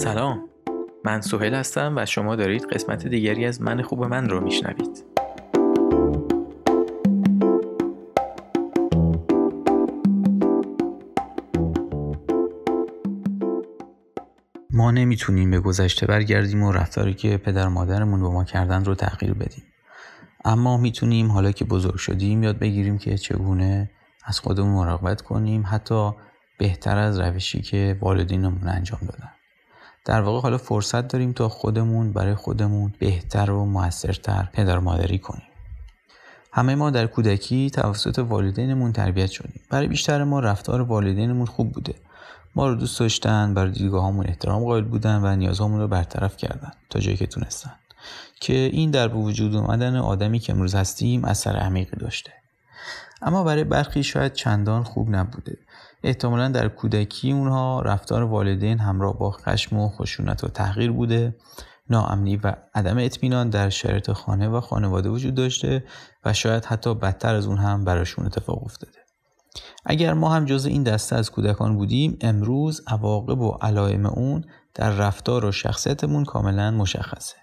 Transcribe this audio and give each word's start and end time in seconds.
سلام. 0.00 0.48
من 1.04 1.20
سوهل 1.20 1.54
هستم 1.54 1.94
و 1.96 2.06
شما 2.06 2.36
دارید 2.36 2.64
قسمت 2.64 3.06
دیگری 3.06 3.46
از 3.46 3.62
من 3.62 3.82
خوب 3.82 4.04
من 4.04 4.28
رو 4.28 4.40
میشنوید. 4.40 5.04
ما 14.70 14.90
نمی‌تونیم 14.90 15.50
به 15.50 15.60
گذشته 15.60 16.06
برگردیم 16.06 16.62
و 16.62 16.72
رفتاری 16.72 17.14
که 17.14 17.36
پدر 17.36 17.68
مادرمون 17.68 18.20
با 18.20 18.32
ما 18.32 18.44
کردن 18.44 18.84
رو 18.84 18.94
تغییر 18.94 19.34
بدیم. 19.34 19.64
اما 20.44 20.76
می‌تونیم 20.76 21.32
حالا 21.32 21.52
که 21.52 21.64
بزرگ 21.64 21.96
شدیم 21.96 22.42
یاد 22.42 22.58
بگیریم 22.58 22.98
که 22.98 23.18
چگونه 23.18 23.90
از 24.24 24.40
خودمون 24.40 24.74
مراقبت 24.74 25.22
کنیم 25.22 25.64
حتی 25.66 26.12
بهتر 26.58 26.98
از 26.98 27.20
روشی 27.20 27.62
که 27.62 27.98
والدینمون 28.00 28.68
انجام 28.68 29.00
دادن. 29.00 29.30
در 30.04 30.20
واقع 30.20 30.40
حالا 30.40 30.58
فرصت 30.58 31.08
داریم 31.08 31.32
تا 31.32 31.48
خودمون 31.48 32.12
برای 32.12 32.34
خودمون 32.34 32.94
بهتر 32.98 33.50
و 33.50 33.64
موثرتر 33.64 34.48
پدر 34.52 34.78
مادری 34.78 35.18
کنیم. 35.18 35.42
همه 36.52 36.74
ما 36.74 36.90
در 36.90 37.06
کودکی 37.06 37.70
توسط 37.70 38.18
والدینمون 38.18 38.92
تربیت 38.92 39.30
شدیم. 39.30 39.60
برای 39.70 39.88
بیشتر 39.88 40.24
ما 40.24 40.40
رفتار 40.40 40.80
والدینمون 40.80 41.46
خوب 41.46 41.72
بوده. 41.72 41.94
ما 42.54 42.68
رو 42.68 42.74
دوست 42.74 43.00
داشتن 43.00 43.54
برای 43.54 43.70
دیدگاهامون 43.70 44.26
احترام 44.26 44.64
قائل 44.64 44.84
بودن 44.84 45.20
و 45.24 45.36
نیازهامون 45.36 45.80
رو 45.80 45.88
برطرف 45.88 46.36
کردن 46.36 46.72
تا 46.90 47.00
جایی 47.00 47.16
که 47.16 47.26
تونستن. 47.26 47.72
که 48.40 48.52
این 48.52 48.90
در 48.90 49.14
وجود 49.14 49.54
اومدن 49.54 49.96
آدمی 49.96 50.38
که 50.38 50.52
امروز 50.52 50.74
هستیم 50.74 51.24
اثر 51.24 51.56
عمیقی 51.56 51.96
داشته. 51.96 52.39
اما 53.22 53.44
برای 53.44 53.64
برخی 53.64 54.02
شاید 54.02 54.32
چندان 54.32 54.82
خوب 54.82 55.16
نبوده. 55.16 55.58
احتمالا 56.02 56.48
در 56.48 56.68
کودکی 56.68 57.32
اونها 57.32 57.80
رفتار 57.80 58.22
والدین 58.22 58.78
همراه 58.78 59.18
با 59.18 59.30
خشم 59.30 59.76
و 59.76 59.88
خشونت 59.88 60.44
و 60.44 60.48
تغییر 60.48 60.92
بوده. 60.92 61.36
ناامنی 61.90 62.36
و 62.36 62.52
عدم 62.74 62.98
اطمینان 62.98 63.50
در 63.50 63.70
شرایط 63.70 64.12
خانه 64.12 64.48
و 64.48 64.60
خانواده 64.60 65.08
وجود 65.08 65.34
داشته 65.34 65.84
و 66.24 66.32
شاید 66.32 66.64
حتی 66.64 66.94
بدتر 66.94 67.34
از 67.34 67.46
اون 67.46 67.58
هم 67.58 67.84
براشون 67.84 68.26
اتفاق 68.26 68.62
افتاده. 68.64 68.98
اگر 69.86 70.14
ما 70.14 70.30
هم 70.34 70.44
جز 70.44 70.66
این 70.66 70.82
دسته 70.82 71.16
از 71.16 71.30
کودکان 71.30 71.76
بودیم 71.76 72.18
امروز 72.20 72.82
عواقب 72.86 73.40
و 73.40 73.50
علائم 73.50 74.06
اون 74.06 74.44
در 74.74 74.90
رفتار 74.90 75.44
و 75.44 75.52
شخصیتمون 75.52 76.24
کاملا 76.24 76.70
مشخصه. 76.70 77.36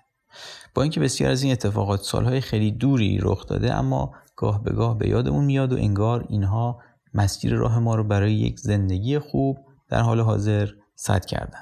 با 0.74 0.82
اینکه 0.82 1.00
بسیار 1.00 1.32
از 1.32 1.44
این 1.44 1.52
اتفاقات 1.52 2.02
سالهای 2.02 2.42
خیلی 2.42 2.72
دوری 2.72 3.20
رخ 3.22 3.46
داده 3.46 3.74
اما 3.74 4.12
گاه 4.36 4.64
به 4.64 4.74
گاه 4.74 4.98
به 4.98 5.10
یادمون 5.10 5.46
میاد 5.46 5.74
و 5.74 5.76
انگار 5.76 6.26
اینها 6.30 6.80
مسیر 7.14 7.56
راه 7.56 7.80
ما 7.80 7.96
رو 7.96 8.04
برای 8.04 8.34
یک 8.34 8.60
زندگی 8.60 9.20
خوب 9.20 9.58
در 9.90 10.02
حال 10.02 10.20
حاضر 10.20 10.70
سد 10.96 11.26
کردن. 11.26 11.60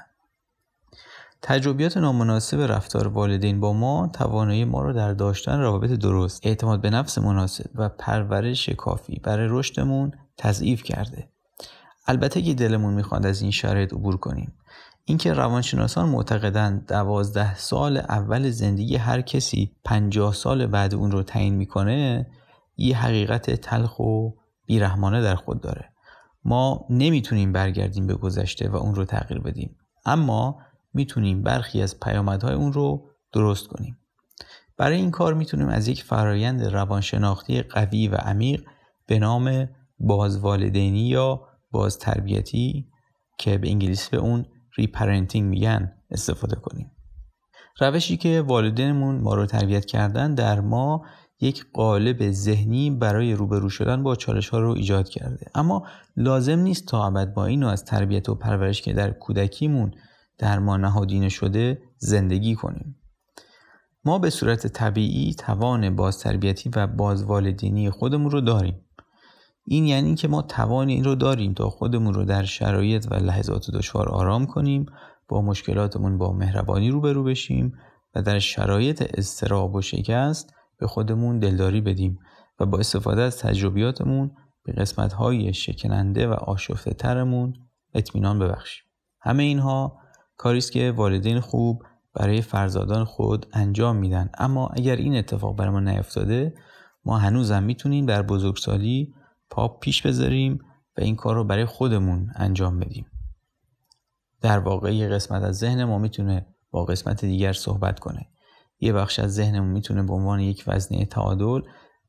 تجربیات 1.42 1.96
نامناسب 1.96 2.60
رفتار 2.60 3.08
والدین 3.08 3.60
با 3.60 3.72
ما 3.72 4.10
توانایی 4.12 4.64
ما 4.64 4.82
رو 4.82 4.92
در 4.92 5.12
داشتن 5.12 5.60
روابط 5.60 5.90
درست 5.90 6.46
اعتماد 6.46 6.80
به 6.80 6.90
نفس 6.90 7.18
مناسب 7.18 7.70
و 7.74 7.88
پرورش 7.88 8.68
کافی 8.68 9.20
برای 9.24 9.46
رشدمون 9.50 10.12
تضعیف 10.36 10.82
کرده. 10.82 11.28
البته 12.06 12.42
که 12.42 12.54
دلمون 12.54 12.94
می‌خواد 12.94 13.26
از 13.26 13.42
این 13.42 13.50
شرایط 13.50 13.92
عبور 13.92 14.16
کنیم. 14.16 14.52
اینکه 15.08 15.32
روانشناسان 15.32 16.08
معتقدند 16.08 16.86
دوازده 16.88 17.54
سال 17.54 17.96
اول 17.96 18.50
زندگی 18.50 18.96
هر 18.96 19.20
کسی 19.20 19.72
پنجاه 19.84 20.34
سال 20.34 20.66
بعد 20.66 20.94
اون 20.94 21.10
رو 21.10 21.22
تعیین 21.22 21.54
می‌کنه 21.54 22.26
یه 22.76 22.96
حقیقت 22.96 23.50
تلخ 23.50 24.00
و 24.00 24.30
بیرحمانه 24.66 25.22
در 25.22 25.34
خود 25.34 25.60
داره. 25.60 25.92
ما 26.44 26.86
نمی‌تونیم 26.90 27.52
برگردیم 27.52 28.06
به 28.06 28.14
گذشته 28.14 28.68
و 28.68 28.76
اون 28.76 28.94
رو 28.94 29.04
تغییر 29.04 29.40
بدیم 29.40 29.76
اما 30.06 30.58
می‌تونیم 30.94 31.42
برخی 31.42 31.82
از 31.82 32.00
پیامدهای 32.00 32.54
اون 32.54 32.72
رو 32.72 33.10
درست 33.32 33.68
کنیم. 33.68 33.98
برای 34.76 34.96
این 34.96 35.10
کار 35.10 35.34
می‌تونیم 35.34 35.68
از 35.68 35.88
یک 35.88 36.02
فرایند 36.02 36.64
روانشناختی 36.64 37.62
قوی 37.62 38.08
و 38.08 38.14
عمیق 38.14 38.64
به 39.06 39.18
نام 39.18 39.68
بازوالدینی 39.98 41.08
یا 41.08 41.40
بازتربیتی 41.70 42.88
که 43.38 43.58
به 43.58 43.68
انگلیسی 43.68 44.10
به 44.10 44.16
اون 44.16 44.46
reparenting 44.76 45.48
میگن 45.48 45.92
استفاده 46.10 46.56
کنیم. 46.56 46.90
روشی 47.80 48.16
که 48.16 48.42
والدینمون 48.42 49.20
ما 49.20 49.34
رو 49.34 49.46
تربیت 49.46 49.84
کردن 49.84 50.34
در 50.34 50.60
ما 50.60 51.04
یک 51.40 51.66
قالب 51.72 52.30
ذهنی 52.30 52.90
برای 52.90 53.34
روبرو 53.34 53.68
شدن 53.68 54.02
با 54.02 54.14
چالش 54.14 54.48
ها 54.48 54.58
رو 54.58 54.70
ایجاد 54.70 55.08
کرده. 55.08 55.46
اما 55.54 55.86
لازم 56.16 56.58
نیست 56.58 56.86
تا 56.86 57.06
ابد 57.06 57.34
با 57.34 57.46
اینو 57.46 57.68
از 57.68 57.84
تربیت 57.84 58.28
و 58.28 58.34
پرورش 58.34 58.82
که 58.82 58.92
در 58.92 59.10
کودکیمون 59.10 59.94
در 60.38 60.58
ما 60.58 60.76
نهادینه 60.76 61.28
شده 61.28 61.82
زندگی 61.98 62.54
کنیم. 62.54 62.96
ما 64.04 64.18
به 64.18 64.30
صورت 64.30 64.66
طبیعی 64.66 65.34
توان 65.34 65.96
بازتربیتی 65.96 66.70
و 66.76 66.86
بازوالدینی 66.86 67.90
خودمون 67.90 68.30
رو 68.30 68.40
داریم. 68.40 68.85
این 69.68 69.86
یعنی 69.86 70.14
که 70.14 70.28
ما 70.28 70.42
توان 70.42 70.88
این 70.88 71.04
رو 71.04 71.14
داریم 71.14 71.54
تا 71.54 71.70
خودمون 71.70 72.14
رو 72.14 72.24
در 72.24 72.44
شرایط 72.44 73.06
و 73.10 73.14
لحظات 73.14 73.70
دشوار 73.70 74.08
آرام 74.08 74.46
کنیم 74.46 74.86
با 75.28 75.42
مشکلاتمون 75.42 76.18
با 76.18 76.32
مهربانی 76.32 76.90
روبرو 76.90 77.24
بشیم 77.24 77.72
و 78.14 78.22
در 78.22 78.38
شرایط 78.38 79.10
استراب 79.18 79.74
و 79.74 79.80
شکست 79.80 80.54
به 80.78 80.86
خودمون 80.86 81.38
دلداری 81.38 81.80
بدیم 81.80 82.18
و 82.60 82.66
با 82.66 82.78
استفاده 82.78 83.22
از 83.22 83.38
تجربیاتمون 83.38 84.30
به 84.64 84.72
قسمت‌های 84.72 85.54
شکننده 85.54 86.28
و 86.28 86.32
آشفته 86.32 86.90
ترمون 86.90 87.54
اطمینان 87.94 88.38
ببخشیم. 88.38 88.84
همه 89.20 89.42
اینها 89.42 89.98
کاری 90.36 90.58
است 90.58 90.72
که 90.72 90.92
والدین 90.96 91.40
خوب 91.40 91.82
برای 92.14 92.40
فرزادان 92.40 93.04
خود 93.04 93.46
انجام 93.52 93.96
میدن. 93.96 94.30
اما 94.38 94.68
اگر 94.68 94.96
این 94.96 95.16
اتفاق 95.16 95.56
برای 95.56 95.70
ما 95.70 95.80
نیفتاده 95.80 96.54
ما 97.04 97.18
هنوزم 97.18 97.62
می‌تونیم 97.62 98.06
در 98.06 98.22
بزرگسالی 98.22 99.14
پا 99.50 99.68
پیش 99.68 100.02
بذاریم 100.02 100.58
و 100.96 101.00
این 101.00 101.16
کار 101.16 101.34
رو 101.34 101.44
برای 101.44 101.64
خودمون 101.64 102.30
انجام 102.34 102.80
بدیم. 102.80 103.06
در 104.40 104.58
واقع 104.58 104.94
یه 104.94 105.08
قسمت 105.08 105.42
از 105.42 105.56
ذهن 105.56 105.84
ما 105.84 105.98
می‌تونه 105.98 106.46
با 106.70 106.84
قسمت 106.84 107.24
دیگر 107.24 107.52
صحبت 107.52 107.98
کنه. 107.98 108.28
یه 108.80 108.92
بخش 108.92 109.18
از 109.18 109.34
ذهنمون 109.34 109.68
می‌تونه 109.68 110.02
به 110.02 110.12
عنوان 110.12 110.40
یک 110.40 110.64
وزنه 110.66 111.04
تعادل 111.04 111.60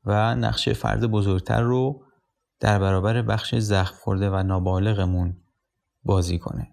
و 0.04 0.34
نقشه 0.34 0.72
فرد 0.72 1.06
بزرگتر 1.06 1.60
رو 1.60 2.04
در 2.60 2.78
برابر 2.78 3.22
بخش 3.22 3.54
زخم 3.54 3.94
خورده 3.94 4.30
و 4.30 4.42
نابالغمون 4.42 5.36
بازی 6.04 6.38
کنه. 6.38 6.68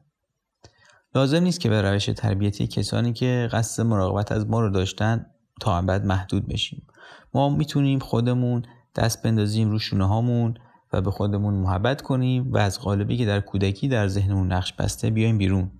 لازم 1.15 1.43
نیست 1.43 1.59
که 1.59 1.69
به 1.69 1.81
روش 1.81 2.05
تربیتی 2.05 2.67
کسانی 2.67 3.13
که 3.13 3.49
قصد 3.51 3.83
مراقبت 3.83 4.31
از 4.31 4.47
ما 4.47 4.61
رو 4.61 4.69
داشتن 4.69 5.25
تا 5.61 5.77
ابد 5.77 6.05
محدود 6.05 6.47
بشیم. 6.47 6.87
ما 7.33 7.49
می‌تونیم 7.49 7.99
خودمون 7.99 8.65
دست 8.95 9.23
بندازیم 9.23 9.71
رو 9.71 9.79
شونه 9.79 10.07
هامون 10.07 10.53
و 10.93 11.01
به 11.01 11.11
خودمون 11.11 11.53
محبت 11.53 12.01
کنیم 12.01 12.51
و 12.51 12.57
از 12.57 12.79
قالبی 12.79 13.17
که 13.17 13.25
در 13.25 13.39
کودکی 13.39 13.87
در 13.87 14.07
ذهنمون 14.07 14.51
نقش 14.51 14.73
بسته 14.73 15.09
بیایم 15.09 15.37
بیرون. 15.37 15.71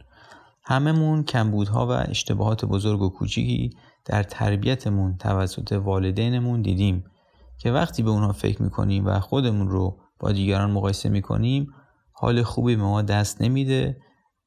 هممون 0.64 1.24
کمبودها 1.24 1.88
و 1.88 1.92
اشتباهات 1.92 2.66
بزرگ 2.66 3.02
و 3.02 3.10
کوچیکی 3.10 3.70
در 4.06 4.24
تربیتمون 4.24 5.18
توسط 5.18 5.72
والدینمون 5.72 6.62
دیدیم 6.62 7.04
که 7.58 7.72
وقتی 7.72 8.04
به 8.04 8.10
اونها 8.10 8.32
فکر 8.32 8.62
می‌کنیم 8.62 9.06
و 9.06 9.20
خودمون 9.20 9.68
رو 9.68 9.98
با 10.20 10.32
دیگران 10.32 10.72
مقایسه 10.72 11.10
می‌کنیم 11.10 11.68
حال 12.12 12.44
خوبی 12.44 12.76
به 12.76 12.82
ما 12.82 13.02
دست 13.02 13.42
نمیده 13.42 13.98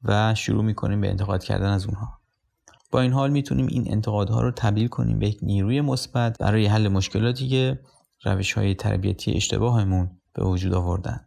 و 0.03 0.35
شروع 0.35 0.63
می‌کنیم 0.63 1.01
به 1.01 1.09
انتقاد 1.09 1.43
کردن 1.43 1.69
از 1.69 1.85
اونها. 1.85 2.19
با 2.91 3.01
این 3.01 3.13
حال 3.13 3.31
می‌تونیم 3.31 3.67
این 3.67 3.91
انتقادها 3.91 4.41
رو 4.41 4.51
تبدیل 4.51 4.87
کنیم 4.87 5.19
به 5.19 5.27
یک 5.27 5.39
نیروی 5.41 5.81
مثبت 5.81 6.37
برای 6.39 6.65
حل 6.65 6.87
مشکلاتی 6.87 7.47
که 7.47 7.79
روش 8.23 8.53
های 8.53 8.75
تربیتی 8.75 9.31
اشتباهمون 9.31 10.09
به 10.33 10.45
وجود 10.45 10.73
آوردن. 10.73 11.25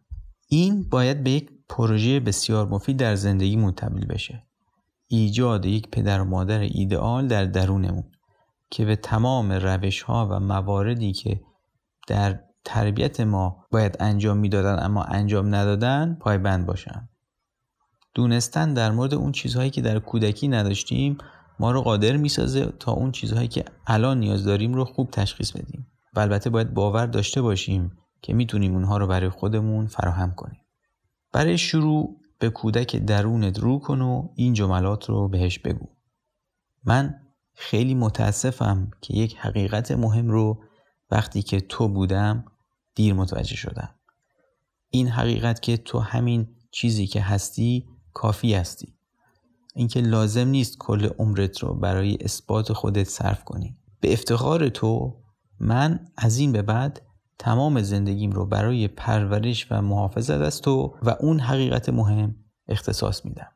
این 0.48 0.88
باید 0.88 1.24
به 1.24 1.30
یک 1.30 1.50
پروژه 1.68 2.20
بسیار 2.20 2.68
مفید 2.68 2.96
در 2.96 3.14
زندگی 3.14 3.70
تبدیل 3.70 4.06
بشه. 4.06 4.46
ایجاد 5.08 5.66
یک 5.66 5.90
پدر 5.90 6.20
و 6.20 6.24
مادر 6.24 6.58
ایدئال 6.58 7.28
در 7.28 7.44
درونمون 7.44 8.04
که 8.70 8.84
به 8.84 8.96
تمام 8.96 9.52
روش 9.52 10.02
ها 10.02 10.28
و 10.30 10.40
مواردی 10.40 11.12
که 11.12 11.40
در 12.08 12.40
تربیت 12.64 13.20
ما 13.20 13.66
باید 13.70 13.96
انجام 14.00 14.38
می‌دادن 14.38 14.84
اما 14.84 15.02
انجام 15.02 15.54
ندادن 15.54 16.16
پایبند 16.20 16.66
باشن. 16.66 17.08
دونستن 18.14 18.74
در 18.74 18.90
مورد 18.90 19.14
اون 19.14 19.32
چیزهایی 19.32 19.70
که 19.70 19.80
در 19.82 19.98
کودکی 19.98 20.48
نداشتیم 20.48 21.18
ما 21.58 21.70
رو 21.70 21.82
قادر 21.82 22.16
می‌سازه 22.16 22.72
تا 22.80 22.92
اون 22.92 23.12
چیزهایی 23.12 23.48
که 23.48 23.64
الان 23.86 24.20
نیاز 24.20 24.44
داریم 24.44 24.74
رو 24.74 24.84
خوب 24.84 25.10
تشخیص 25.10 25.52
بدیم. 25.52 25.91
و 26.14 26.20
البته 26.20 26.50
باید 26.50 26.74
باور 26.74 27.06
داشته 27.06 27.42
باشیم 27.42 27.98
که 28.22 28.34
می‌تونیم 28.34 28.74
اونها 28.74 28.96
رو 28.96 29.06
برای 29.06 29.28
خودمون 29.28 29.86
فراهم 29.86 30.34
کنیم. 30.34 30.60
برای 31.32 31.58
شروع 31.58 32.16
به 32.38 32.50
کودک 32.50 32.96
درونت 32.96 33.58
رو 33.58 33.78
کن 33.78 34.00
و 34.00 34.28
این 34.34 34.52
جملات 34.52 35.08
رو 35.08 35.28
بهش 35.28 35.58
بگو. 35.58 35.88
من 36.84 37.20
خیلی 37.54 37.94
متاسفم 37.94 38.90
که 39.00 39.14
یک 39.14 39.36
حقیقت 39.36 39.92
مهم 39.92 40.28
رو 40.28 40.64
وقتی 41.10 41.42
که 41.42 41.60
تو 41.60 41.88
بودم 41.88 42.44
دیر 42.94 43.14
متوجه 43.14 43.56
شدم. 43.56 43.94
این 44.90 45.08
حقیقت 45.08 45.62
که 45.62 45.76
تو 45.76 45.98
همین 45.98 46.48
چیزی 46.70 47.06
که 47.06 47.20
هستی 47.20 47.88
کافی 48.12 48.54
هستی. 48.54 48.94
اینکه 49.74 50.00
لازم 50.00 50.48
نیست 50.48 50.78
کل 50.78 51.08
عمرت 51.18 51.58
رو 51.58 51.74
برای 51.74 52.18
اثبات 52.20 52.72
خودت 52.72 53.08
صرف 53.08 53.44
کنی. 53.44 53.76
به 54.00 54.12
افتخار 54.12 54.68
تو 54.68 55.21
من 55.62 56.00
از 56.16 56.38
این 56.38 56.52
به 56.52 56.62
بعد 56.62 57.02
تمام 57.38 57.82
زندگیم 57.82 58.30
رو 58.30 58.46
برای 58.46 58.88
پرورش 58.88 59.66
و 59.70 59.82
محافظت 59.82 60.40
از 60.40 60.60
تو 60.60 60.96
و 61.02 61.16
اون 61.20 61.40
حقیقت 61.40 61.88
مهم 61.88 62.36
اختصاص 62.68 63.24
میدم. 63.24 63.48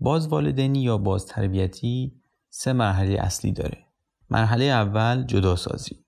باز 0.00 0.28
والدینی 0.28 0.82
یا 0.82 0.98
باز 0.98 1.26
تربیتی 1.26 2.12
سه 2.50 2.72
مرحله 2.72 3.20
اصلی 3.20 3.52
داره. 3.52 3.78
مرحله 4.30 4.64
اول 4.64 5.22
جداسازی. 5.22 6.04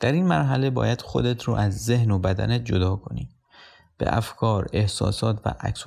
در 0.00 0.12
این 0.12 0.26
مرحله 0.26 0.70
باید 0.70 1.00
خودت 1.00 1.42
رو 1.42 1.54
از 1.54 1.84
ذهن 1.84 2.10
و 2.10 2.18
بدنت 2.18 2.64
جدا 2.64 2.96
کنی. 2.96 3.28
به 3.98 4.16
افکار، 4.16 4.68
احساسات 4.72 5.40
و 5.46 5.54
عکس 5.60 5.86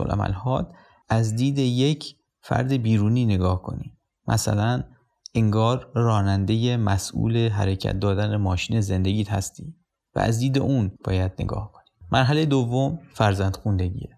از 1.09 1.35
دید 1.35 1.59
یک 1.59 2.15
فرد 2.41 2.73
بیرونی 2.73 3.25
نگاه 3.25 3.61
کنی. 3.61 3.97
مثلا 4.27 4.83
انگار 5.33 5.91
راننده 5.95 6.77
مسئول 6.77 7.49
حرکت 7.49 7.99
دادن 7.99 8.35
ماشین 8.35 8.81
زندگیت 8.81 9.31
هستی 9.31 9.75
و 10.15 10.19
از 10.19 10.39
دید 10.39 10.57
اون 10.57 10.91
باید 11.03 11.31
نگاه 11.39 11.71
کنی. 11.71 11.85
مرحله 12.11 12.45
دوم 12.45 12.99
فرزند 13.13 13.55
خوندگیه. 13.55 14.09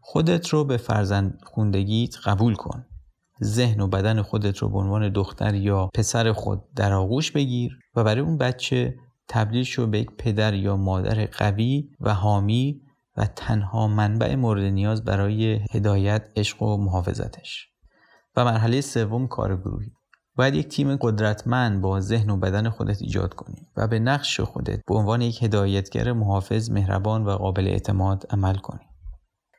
خودت 0.00 0.48
رو 0.48 0.64
به 0.64 0.76
فرزند 0.76 1.40
خوندگیت 1.44 2.16
قبول 2.24 2.54
کن. 2.54 2.86
ذهن 3.42 3.80
و 3.80 3.86
بدن 3.86 4.22
خودت 4.22 4.58
رو 4.58 4.68
به 4.68 4.78
عنوان 4.78 5.08
دختر 5.08 5.54
یا 5.54 5.90
پسر 5.94 6.32
خود 6.32 6.62
در 6.76 6.92
آغوش 6.92 7.32
بگیر 7.32 7.78
و 7.94 8.04
برای 8.04 8.20
اون 8.20 8.38
بچه 8.38 8.94
تبدیل 9.28 9.62
شو 9.62 9.86
به 9.86 9.98
یک 9.98 10.10
پدر 10.18 10.54
یا 10.54 10.76
مادر 10.76 11.26
قوی 11.26 11.88
و 12.00 12.14
حامی 12.14 12.80
و 13.16 13.26
تنها 13.26 13.88
منبع 13.88 14.34
مورد 14.34 14.62
نیاز 14.62 15.04
برای 15.04 15.60
هدایت 15.72 16.28
عشق 16.36 16.62
و 16.62 16.76
محافظتش. 16.76 17.68
و 18.36 18.44
مرحله 18.44 18.80
سوم 18.80 19.26
کار 19.26 19.56
گروهی 19.56 19.92
باید 20.36 20.54
یک 20.54 20.68
تیم 20.68 20.96
قدرتمند 20.96 21.80
با 21.80 22.00
ذهن 22.00 22.30
و 22.30 22.36
بدن 22.36 22.70
خودت 22.70 23.02
ایجاد 23.02 23.34
کنی 23.34 23.66
و 23.76 23.88
به 23.88 23.98
نقش 23.98 24.40
خودت 24.40 24.80
به 24.86 24.94
عنوان 24.94 25.22
یک 25.22 25.42
هدایتگر 25.42 26.12
محافظ 26.12 26.70
مهربان 26.70 27.24
و 27.24 27.30
قابل 27.30 27.66
اعتماد 27.66 28.26
عمل 28.30 28.56
کنی. 28.56 28.86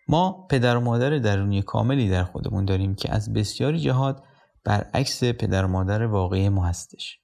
ما 0.07 0.47
پدر 0.49 0.77
و 0.77 0.79
مادر 0.79 1.17
درونی 1.17 1.61
کاملی 1.61 2.09
در 2.09 2.23
خودمون 2.23 2.65
داریم 2.65 2.95
که 2.95 3.13
از 3.13 3.33
بسیاری 3.33 3.79
جهات 3.79 4.21
برعکس 4.63 5.23
پدر 5.23 5.65
و 5.65 5.67
مادر 5.67 6.05
واقعی 6.05 6.49
ما 6.49 6.65
هستش. 6.65 7.19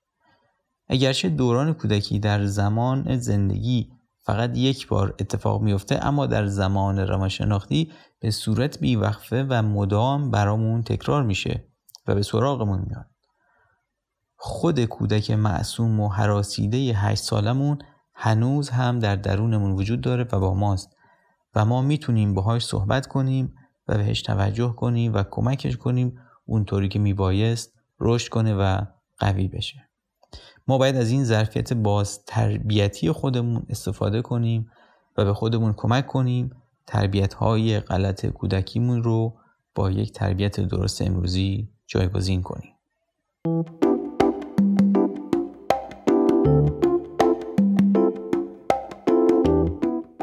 اگرچه 0.88 1.30
دوران 1.30 1.74
کودکی 1.74 2.20
در 2.20 2.46
زمان 2.46 3.18
زندگی 3.18 3.90
فقط 4.24 4.58
یک 4.58 4.88
بار 4.88 5.16
اتفاق 5.20 5.62
میفته 5.62 6.06
اما 6.06 6.26
در 6.26 6.46
زمان 6.46 7.00
روانشناختی 7.00 7.92
به 8.20 8.32
صورت 8.32 8.80
بیوقفه 8.80 9.46
و 9.50 9.62
مدام 9.62 10.32
برامون 10.32 10.84
تکرار 10.84 11.24
میشه 11.24 11.68
و 12.08 12.16
به 12.16 12.22
سراغمون 12.22 12.86
میاد. 12.88 13.06
خود 14.42 14.86
کودک 14.86 15.32
معصوم 15.32 16.00
و 16.00 16.10
حراسیده 16.10 16.78
هشت 16.78 17.24
سالمون 17.24 17.80
هنوز 18.14 18.70
هم 18.70 19.00
در 19.00 19.16
درونمون 19.16 19.72
وجود 19.72 20.02
داره 20.02 20.28
و 20.32 20.40
با 20.40 20.54
ماست 20.54 20.96
و 21.56 21.66
ما 21.66 21.82
می‌تونیم 21.82 22.34
باهاش 22.34 22.66
صحبت 22.66 23.08
کنیم 23.08 23.54
و 23.88 23.98
بهش 23.98 24.22
توجه 24.22 24.74
کنیم 24.76 25.14
و 25.14 25.24
کمکش 25.32 25.78
کنیم 25.78 26.20
اونطوری 26.46 26.90
که 26.90 27.00
میبایست 27.00 27.74
رشد 28.00 28.30
کنه 28.30 28.54
و 28.54 28.82
قوی 29.18 29.48
بشه. 29.48 29.90
ما 30.68 30.78
باید 30.78 30.96
از 30.96 31.10
این 31.10 31.24
ظرفیت 31.24 31.74
باز 31.74 32.24
تربیتی 32.26 33.12
خودمون 33.12 33.66
استفاده 33.70 34.22
کنیم 34.22 34.72
و 35.18 35.26
به 35.26 35.34
خودمون 35.34 35.74
کمک 35.78 36.08
کنیم 36.08 36.52
تربیت 36.88 37.34
های 37.34 37.80
غلط 37.80 38.26
کودکیمون 38.26 39.04
رو 39.04 39.34
با 39.76 39.92
یک 39.92 40.14
تربیت 40.14 40.60
درست 40.60 41.02
امروزی 41.02 41.70
جایگزین 41.88 42.42
کنیم. 42.42 42.74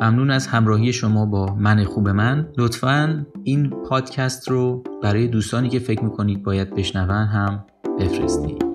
ممنون 0.06 0.30
از 0.30 0.46
همراهی 0.46 0.92
شما 0.92 1.26
با 1.26 1.54
من 1.54 1.84
خوب 1.84 2.08
من. 2.08 2.48
لطفا 2.58 3.26
این 3.44 3.70
پادکست 3.70 4.48
رو 4.48 4.82
برای 5.02 5.28
دوستانی 5.28 5.68
که 5.68 5.78
فکر 5.78 6.04
می‌کنید 6.04 6.42
باید 6.42 6.74
بشنون 6.74 7.10
هم 7.10 7.64
بفرستید. 8.00 8.65